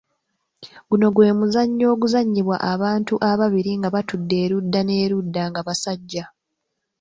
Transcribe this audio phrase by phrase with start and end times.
[0.89, 6.25] Guno gwe muzannyo oguzannyibwa abantu ababiri nga batudde erudda n’erudda nga basajja.